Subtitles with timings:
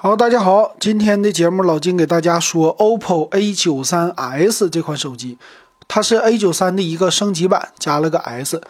[0.00, 5.36] 好，大家好，今天的节目老金给大家说 OPPO A93s 这款手机，
[5.88, 8.62] 它是 A93 的一个升级版，加了个 S。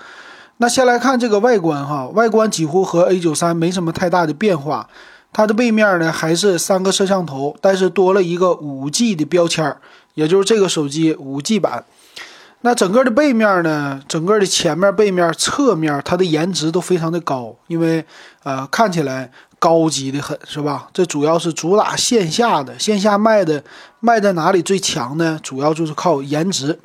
[0.56, 4.88] 那先来看这个外观哈，外观几乎和 A93 没什么太大的变化。
[5.30, 9.76] 它的背面呢还是三个摄像头，但是多了一个 5G 的标签，
[10.14, 11.84] 也就是这个手机 5G 版。
[12.61, 18.04] 那整个的背面呢，整个的前面、背面、侧面，它的颜值都非常的高，因为
[18.43, 19.30] 呃看起来。
[19.61, 20.89] 高级的很，是吧？
[20.93, 23.64] 这主要是主打线下的，线下卖的
[23.98, 25.36] 卖在哪里最强呢？
[25.43, 26.79] 主要就是靠颜值。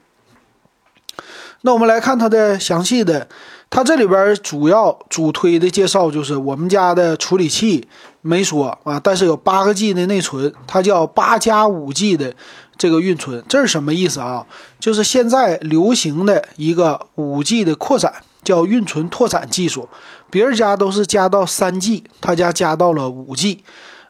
[1.61, 3.27] 那我们来看它的详细的，
[3.69, 7.87] 它这里边主要主推的介绍就是我们家的处理器
[8.21, 12.33] 没说啊，但是有八个 G 的内存，它叫八加五 G 的
[12.77, 14.45] 这个运存，这是什么意思啊？
[14.79, 18.13] 就是现在流行的一个五 G 的扩展。
[18.43, 19.87] 叫运存拓展技术，
[20.29, 23.63] 别人家都是加到三 G，他家加到了五 G，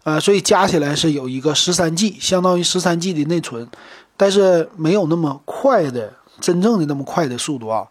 [0.06, 3.70] 呃，所以加起来是有一个十三 G，相当于十三 G 的内存，
[4.18, 7.86] 但是没有那么快的真正的那么快的速度啊，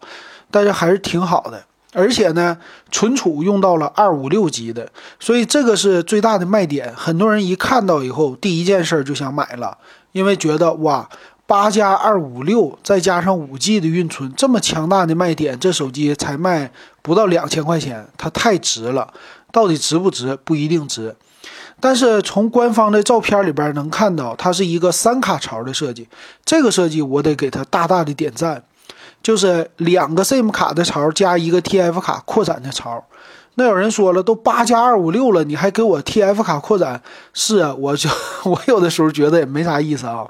[0.51, 1.63] 但是还是挺好的，
[1.93, 2.57] 而且呢，
[2.91, 9.77] 存储用到了二五六 G 的，所以这个是最大的卖点，很多人一看到以后，第一件事就想买了，
[10.13, 11.09] 因为觉得哇。
[11.45, 19.13] 八加二五六，再加上五 G 的运存，这么强大的卖点，这手机才卖不到两千块钱，它太值了。
[19.51, 20.39] 到底值不值？
[20.45, 21.13] 不一定值。
[21.81, 26.07] 但是从官方的照片里边能看到，它是一个三卡槽的设计。
[26.45, 28.63] 这个设计我得给它大大的点赞，
[29.21, 33.03] 就是两个 SIM 卡的槽加一个 TF 卡扩展的槽。
[33.55, 37.01] 那有人说了，都八加二五六了，你还给我 TF 卡扩展？
[37.33, 38.09] 是啊，我就
[38.45, 40.25] 我有的时候觉得也没啥意思啊。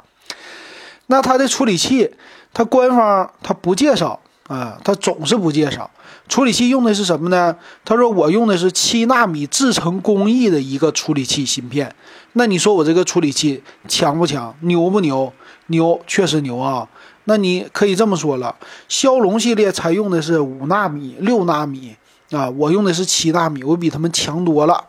[1.07, 2.11] 那它的处理器，
[2.53, 5.89] 它官方它不介绍啊，它总是不介绍
[6.27, 7.55] 处理器用的是什么呢？
[7.83, 11.93] 他说我用的是七纳米制程工艺的一个处理器芯片。
[12.33, 14.55] 那你说我这个处理器强不强？
[14.61, 15.31] 牛不牛？
[15.67, 16.87] 牛，确实牛啊。
[17.25, 18.55] 那你可以这么说了，
[18.87, 21.95] 骁龙系列采用的是五纳米、六纳米
[22.33, 24.85] 啊，我用的是七纳米，我比他们强多了。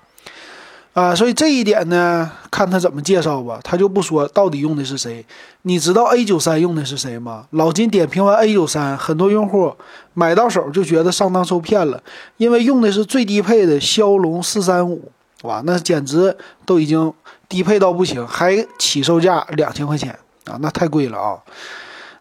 [0.94, 3.58] 啊，所以这一点呢，看他怎么介绍吧。
[3.64, 5.26] 他就不说到底用的是谁。
[5.62, 7.46] 你知道 A 九三用的是谁吗？
[7.50, 9.74] 老金点评完 A 九三，很多用户
[10.14, 12.00] 买到手就觉得上当受骗了，
[12.36, 15.10] 因为用的是最低配的骁龙四三五，
[15.42, 17.12] 哇，那简直都已经
[17.48, 21.36] 低配到不行，还起售价两千块钱啊，那太贵了啊。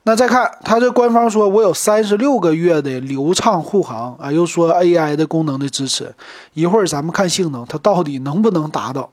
[0.05, 6.13] 那再看它这官方说，我有三十六个月的流畅护航啊，又说 AI 的功能的支持。
[6.53, 9.09] 一会儿咱们看性能，它到底能不能达到？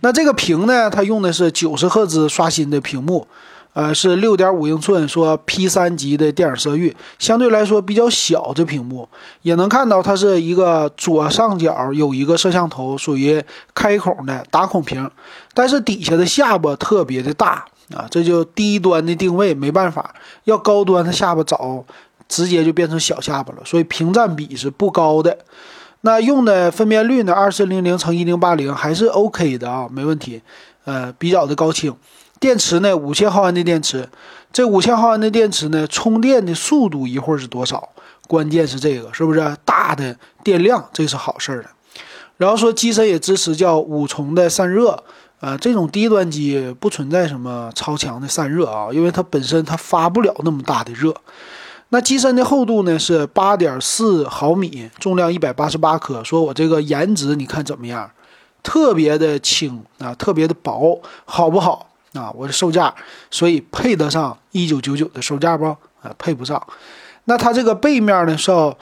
[0.00, 3.28] 那这个屏呢，它用的是九十赫兹刷新的屏幕，
[3.72, 8.52] 呃，是六点五英寸，说 P 三级的电影色域，相对来说比较小。
[8.52, 9.08] 这屏幕
[9.42, 13.40] 也能看到，它是一个左上角有一个摄像头，属于
[13.72, 15.08] 开孔的打孔屏，
[15.54, 17.64] 但是底下的下巴特别的大。
[17.94, 21.84] 啊，这就低端的定位没办法，要高端，它下巴早
[22.28, 25.38] 直接就变成小下巴了，所以屏占比是不高的。
[26.02, 30.42] 那用的分辨率呢，二四零零乘一零八零还是 OK 的啊，没问题。
[30.84, 31.94] 呃，比较的高清。
[32.38, 34.08] 电池呢，五千毫安的电池，
[34.52, 37.88] 这五千毫安的电池呢，充电的速度一会儿是多少？
[38.28, 40.88] 关键是这个是不是大的电量？
[40.92, 41.70] 这是好事儿的。
[42.36, 45.02] 然后说机身也支持叫五重的散热。
[45.40, 51.14] 呃，这种低端机不存在什么超强的散热啊，因为它本身它发不了那么大的热。
[51.90, 56.24] 那机身的厚度呢是八点四毫米，重量一百八十八克。
[56.24, 58.10] 说我这个颜值你看怎么样？
[58.62, 62.30] 特别的轻啊，特别的薄，好不好啊？
[62.32, 62.92] 我的售价，
[63.30, 65.66] 所以配得上一九九九的售价不？
[65.66, 66.60] 啊，配不上。
[67.26, 68.76] 那它这个背面呢是要。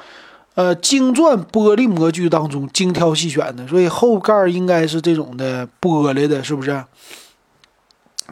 [0.56, 6.82] 呃，精钻玻璃模具当中精挑细选的，所以后盖应该是这种的玻璃的，是不是？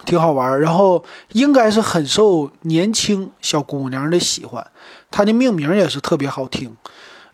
[0.07, 4.67] 挺好玩然后应该是很受年轻小姑娘的喜欢。
[5.11, 6.75] 它的命名也是特别好听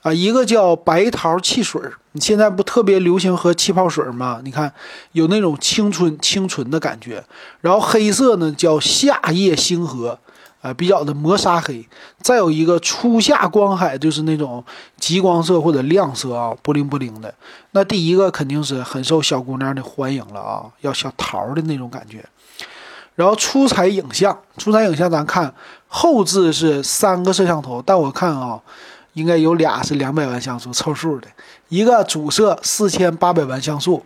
[0.03, 1.81] 啊，一个叫白桃汽水
[2.13, 4.41] 你现在不特别流行喝气泡水吗？
[4.43, 4.73] 你看
[5.13, 7.25] 有那种青春清纯的感觉。
[7.61, 10.19] 然后黑色呢叫夏夜星河。
[10.61, 11.89] 啊，比较的磨砂黑，
[12.21, 14.63] 再有一个初夏光海，就是那种
[14.99, 17.33] 极光色或者亮色啊，不灵不灵的。
[17.71, 22.25] 那第一个肯定是很受小姑娘的欢迎了啊，要小桃的那种感觉。
[23.15, 25.53] 然后出彩影像，出彩影像咱看
[25.89, 28.61] 后置是三个摄像头，但我看啊，
[29.15, 31.29] 应该有俩是两百万像素凑数的，
[31.69, 34.05] 一个主摄四千八百万像素。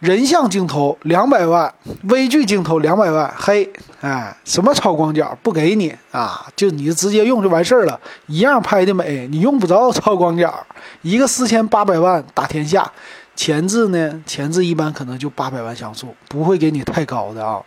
[0.00, 1.74] 人像镜头两百万，
[2.04, 3.68] 微距镜头两百万，嘿，
[4.00, 6.46] 哎，什么超广角不给你啊？
[6.54, 10.54] 就你直接用就完事儿了，一样拍的美，你用不着超广角。
[11.02, 12.88] 一个四千八百万打天下，
[13.34, 17.60] 前置呢，前置一般可能就八百万像素，不会给你太高的啊。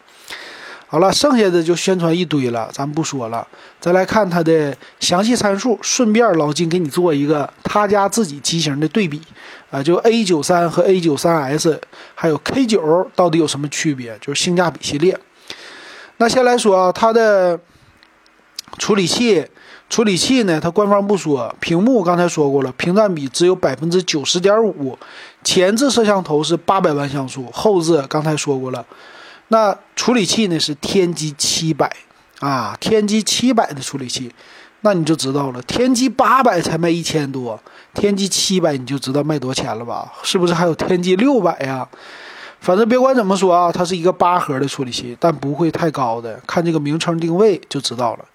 [0.91, 3.47] 好了，剩下的就宣传一堆了，咱不说了。
[3.79, 9.21] 再来看它的详细参数，顺便老金给你做一个他家自己机型的对比
[9.69, 11.79] 啊，就 A 九三和 A 九三 S，
[12.13, 14.17] 还有 K 九到底有什么区别？
[14.19, 15.17] 就是性价比系列。
[16.17, 17.57] 那先来说啊，它的
[18.77, 19.47] 处理器，
[19.89, 21.55] 处理器呢，它官方不说。
[21.61, 24.99] 屏幕刚才说过了，屏占比只有百分之九十点五，
[25.41, 28.85] 前置摄像头是八百万像素，后置刚才说过了。
[29.51, 31.93] 那处理器呢是天玑七百
[32.39, 34.31] 啊，天玑七百的处理器，
[34.79, 37.61] 那你就知道了，天玑八百才卖一千多，
[37.93, 40.09] 天玑七百你就知道卖多少钱了吧？
[40.23, 41.85] 是不是还有天玑六百呀？
[42.61, 48.25] 反正别管怎么说啊，它是一个八核的处理器，但不会太高的，看这个名称定位就知道了。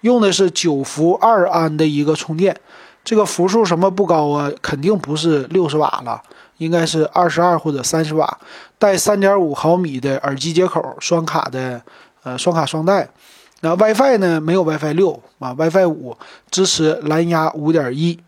[0.00, 2.58] 用的是九伏二安的一个充电，
[3.04, 4.50] 这个伏数什么不高啊？
[4.60, 6.20] 肯定不是六十瓦了。
[6.58, 8.38] 应该是二十二或者三十瓦，
[8.78, 11.82] 带三点五毫米的耳机接口，双卡的，
[12.22, 13.08] 呃，双卡双待。
[13.60, 14.40] 那 WiFi 呢？
[14.40, 16.16] 没有 WiFi 六啊，WiFi 五
[16.50, 18.20] 支持蓝牙五点一。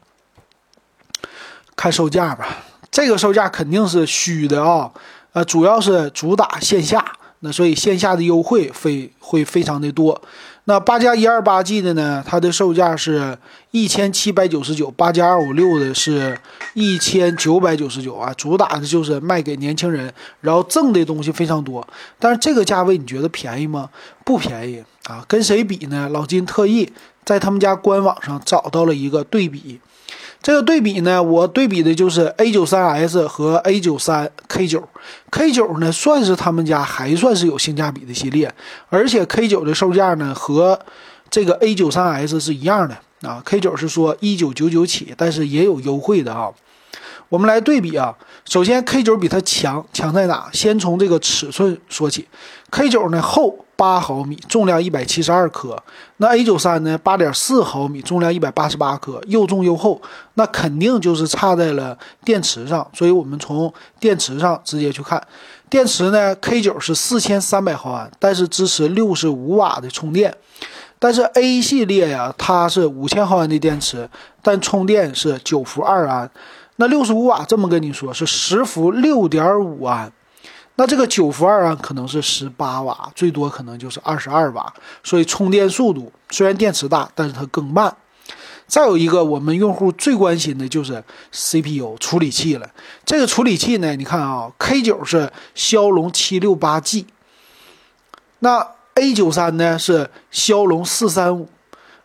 [1.77, 2.57] 看售价吧，
[2.91, 4.91] 这个售价肯定是虚的啊，
[5.33, 7.05] 呃，主要是主打线下，
[7.41, 10.21] 那所以线下的优惠非会非常的多。
[10.65, 12.23] 那八加一二八 G 的呢？
[12.27, 13.39] 它的售价是
[13.71, 16.39] 一千七百九十九，八加二五六的是
[16.75, 18.35] 一千九百九十九啊。
[18.35, 20.13] 主打的就是卖给年轻人，
[20.43, 21.87] 然后赠的东西非常多。
[22.19, 23.89] 但是这个价位你觉得便宜吗？
[24.27, 25.25] 不便宜啊！
[25.27, 26.07] 跟谁比呢？
[26.11, 26.93] 老金特意
[27.25, 29.81] 在他们家官网上找到了一个对比。
[30.41, 34.89] 这个对比呢，我对比的就是 A 九三 S 和 A 九三 K 九
[35.31, 38.53] ，K 九呢算是他们家还算是有性价比的系列，
[38.89, 40.79] 而且 K 九的售价呢和
[41.29, 46.49] 这个 A 九三 S 是一样的啊，K 九是说一九九九起，但是也有优惠的啊。
[47.29, 48.17] 我们来对比啊，
[48.49, 50.49] 首先 K 九比它强，强在哪？
[50.53, 52.27] 先从这个尺寸说起
[52.71, 55.81] ，K 九呢厚八毫米，重量一百七十二克，
[56.17, 60.03] 那 A 九三呢八点四毫米，重量一百八十八克，又重又厚，
[60.35, 62.85] 那肯定就是差在了电池上。
[62.93, 65.25] 所以我们从电池上直接去看，
[65.71, 70.37] 电池呢 K 九是四千三百毫安，但是支持六十五瓦的充电，
[70.99, 74.11] 但是 A 系列呀，它是五千毫安的电池，
[74.43, 76.29] 但充电是九伏二安。
[76.81, 80.13] 那六十五瓦这么跟你说，是十伏六点五安，
[80.79, 84.73] 那这个九伏二安可能是十八瓦，最多可能就是二十二瓦，
[85.03, 87.95] 所以充电速度虽然电池大，但是它更慢。
[88.69, 91.03] 再有一个，我们用户最关心的就是
[91.33, 92.71] CPU 处理器了。
[93.05, 97.07] 这个处理器呢，你看啊，K 九是骁龙七六八 G，
[98.39, 98.65] 那
[98.95, 101.49] A 九三呢是骁龙四三五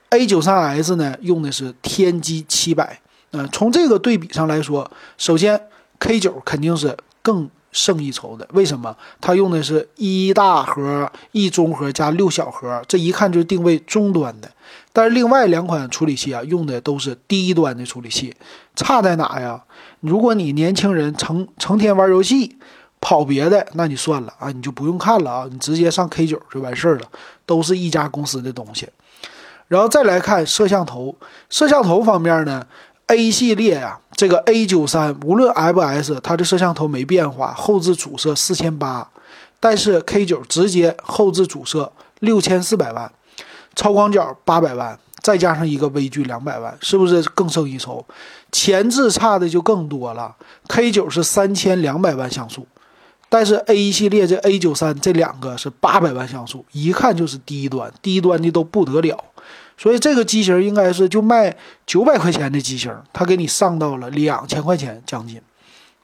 [0.09, 3.01] ，A 九三 S 呢用的是天玑七百。
[3.33, 4.89] 嗯，从这个对比上来说，
[5.19, 5.67] 首先
[5.99, 8.47] K 九肯定是更胜一筹的。
[8.53, 8.95] 为什么？
[9.19, 14.49] 它用的是一大核、一中核加六小核，这一看就是定位中端的。
[14.93, 18.33] 但是另外两款处理器啊，用的都是低端的处理器。
[18.75, 19.61] 差在哪呀？
[19.99, 22.57] 如果你年轻人成成天玩游戏、
[23.01, 27.07] 跑别的，那你算了啊，你就不用看了啊，你直接上 K 九就完事儿了，
[27.45, 28.87] 都是一家公司的东西。
[29.67, 31.15] 然后再来看摄像头，
[31.49, 32.65] 摄像头方面呢
[33.07, 39.05] ？A 系列呀，这个 A 九三无论 FS，它的摄像头没变化，后置主摄四千八，
[39.59, 43.11] 但是 K 九直接后置主摄六千四百万，
[43.75, 48.05] 超广角八百万，再加上一个微距两百万，是不是更胜一筹？
[48.49, 50.33] 前置差的就更多了
[50.69, 52.65] ，K 九是三千两百万像素，
[53.27, 59.21] 但是 A 系列这 A 九三这两个是八百万像素，一看就是低端，低端的都不得了。
[59.77, 65.41] 所以这个机型应该是就卖九百块钱的机型，他给你上到了两千块钱将近。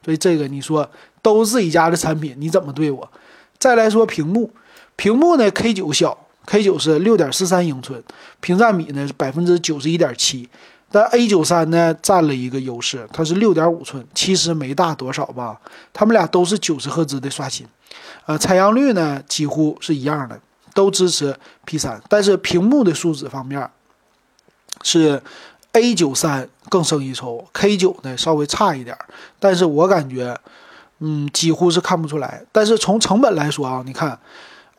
[0.03, 0.89] 所以这个你说
[1.21, 3.11] 都是自己家的产品，你怎么对我？
[3.57, 4.49] 再来说屏幕，
[4.95, 8.01] 屏幕呢 K 九小，K 九是六点四三英寸，
[8.39, 10.49] 屏占比呢是百分之九十一点七，
[10.91, 15.59] 但 A 九三呢占了一个优势，它是六点五寸，其实没大多少吧。
[15.91, 17.67] 他们俩都是九十赫兹的刷新，
[18.25, 20.39] 呃，采样率呢几乎是一样的。
[20.73, 21.35] 都支持
[21.65, 23.69] P 三，但是屏幕的素质方面
[24.83, 25.21] 是
[25.73, 28.97] A 九三更胜一筹，K 九呢稍微差一点
[29.39, 30.37] 但是我感觉，
[30.99, 32.43] 嗯，几乎是看不出来。
[32.51, 34.19] 但是从成本来说啊，你看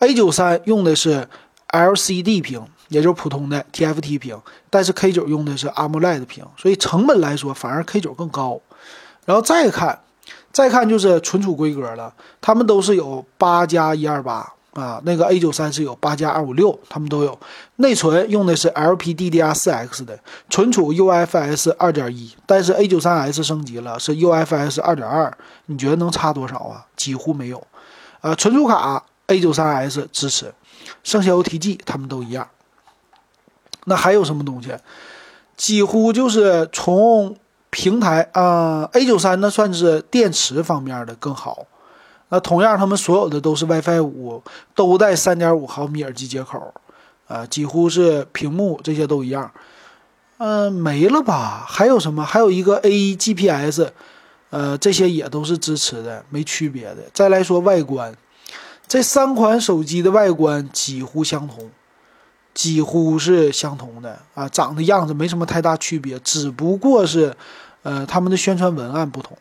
[0.01, 1.29] A 九三用的是
[1.69, 8.61] LCD 屏，也就是普通的 TFT 屏，但是 K 九用的是 AMOLED 屏，所以成本来说反而 K 九更高。
[9.27, 10.01] 然后再看，
[10.51, 14.55] 再看就是存储规格了，他们都是有八加一二八。
[14.73, 17.39] 啊，那个 A 九三是有八加二五六，他们都有。
[17.77, 25.37] 内存用的是 LPDDR4X 的，存储 UFS 二点一，但是 A 九三 S 升级了，是 UFS 二点二。
[25.67, 26.87] 你觉得能差多少啊？
[26.97, 27.67] 几乎没有。
[28.21, 30.55] 呃，存储卡 A 九三 S 支持，
[31.03, 32.49] 剩下 OTG 他们都一样。
[33.87, 34.73] 那还有什么东西？
[35.57, 37.37] 几乎就是从
[37.71, 41.67] 平台啊，A 九三呢算是电池方面的更好。
[42.31, 44.43] 那同样，他们所有的都是 WiFi 五，
[44.75, 46.73] 都带三点五毫米耳机接口，
[47.29, 49.51] 啊，几乎是屏幕这些都一样。
[50.39, 51.67] 嗯，没了吧？
[51.69, 52.25] 还有什么？
[52.25, 53.93] 还有一个 A E G P S，
[54.49, 57.03] 呃，这些也都是支持的，没区别的。
[57.13, 58.17] 再来说外观，
[58.89, 61.69] 这三款手机的外观几乎相同，
[62.55, 67.37] 几乎是相同的啊，长的样子没什么太大区别，只不过是，
[67.83, 69.37] 呃，他们的宣传文案不同。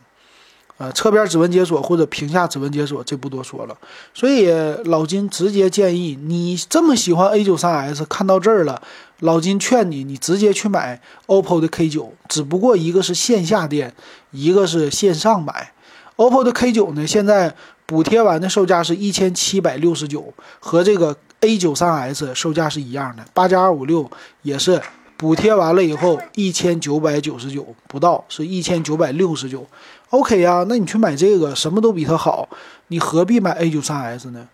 [0.79, 3.77] 呃，侧边指纹解锁或者屏下指纹解锁，这不多说了。
[4.13, 4.49] 所以
[4.85, 8.81] 老金直接建议你这么喜欢 A93s，看到这儿了，
[9.19, 12.07] 老金劝你，你直接去买 OPPO 的 K9。
[12.29, 13.93] 只不过一个是线下店，
[14.31, 15.73] 一个是线上买。
[16.15, 17.53] OPPO 的 K9 呢，现在
[17.85, 23.25] 补贴完的售价是一千七百六十九，和这个 A93s 售价是一样的。
[23.33, 24.09] 八加二五六
[24.43, 24.81] 也是
[25.17, 29.67] 补贴完了以后一千九百九十九不到，是一千九百六十九。
[30.09, 32.49] OK 呀，那你去买这个，什么都比它好，
[32.87, 34.47] 你何必买 A93s 呢？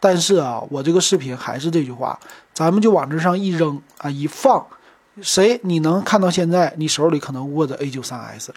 [0.00, 2.18] 但是啊，我这个视频还是这句话，
[2.52, 4.66] 咱们就往这上一扔啊，一放，
[5.20, 8.48] 谁你能看到现在你手里可能握着 A93s，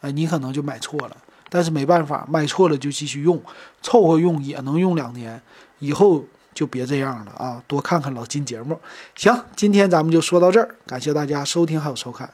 [0.00, 1.16] 哎，你可能就买错了。
[1.48, 3.42] 但是没办法，买错了就继续用，
[3.82, 5.40] 凑合用也能用两年，
[5.80, 7.62] 以后就别这样了啊！
[7.66, 8.78] 多看看老金节目。
[9.14, 12.30] 行，今天咱们就说到这儿，感谢大家收听还有收看。